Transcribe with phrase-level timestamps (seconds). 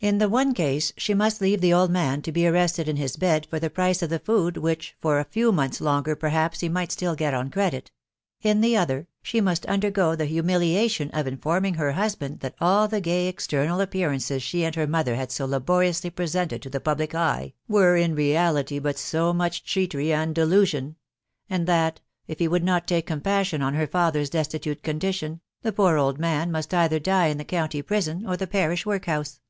[0.00, 3.16] In the one case she must leave the old man to be arrested in his
[3.16, 6.68] bed for the price of the food which for a few months longer perhaps he
[6.68, 7.90] might still get on credit.••.
[8.50, 13.00] in the other, she must undergo the humiliation of informing her husband that all the
[13.00, 17.54] gay external appearances she and her mother had so laboriously presented to the public eye,
[17.66, 20.96] were in reality but to much cheatery and delusion;
[21.48, 25.96] and that, if he would not take compassion on her father's destitute condition, the poor
[25.96, 29.40] old man must either die in the county prison or the parish work * house.